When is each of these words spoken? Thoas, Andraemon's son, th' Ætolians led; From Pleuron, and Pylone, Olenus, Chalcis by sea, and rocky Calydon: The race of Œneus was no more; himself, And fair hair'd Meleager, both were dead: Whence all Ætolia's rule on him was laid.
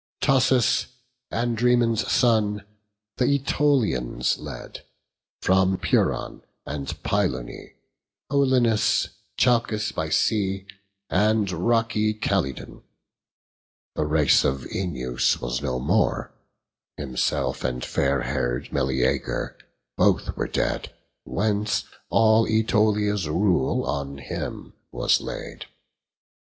Thoas, 0.19 0.87
Andraemon's 1.31 2.11
son, 2.11 2.65
th' 3.17 3.21
Ætolians 3.21 4.39
led; 4.39 4.83
From 5.43 5.77
Pleuron, 5.77 6.41
and 6.65 6.87
Pylone, 7.03 7.75
Olenus, 8.31 9.09
Chalcis 9.37 9.91
by 9.91 10.09
sea, 10.09 10.65
and 11.11 11.51
rocky 11.51 12.15
Calydon: 12.15 12.81
The 13.93 14.05
race 14.07 14.43
of 14.43 14.61
Œneus 14.73 15.39
was 15.39 15.61
no 15.61 15.77
more; 15.79 16.33
himself, 16.97 17.63
And 17.63 17.85
fair 17.85 18.23
hair'd 18.23 18.73
Meleager, 18.73 19.55
both 19.97 20.35
were 20.35 20.47
dead: 20.47 20.91
Whence 21.25 21.83
all 22.09 22.47
Ætolia's 22.47 23.29
rule 23.29 23.83
on 23.83 24.17
him 24.17 24.73
was 24.91 25.21
laid. 25.21 25.67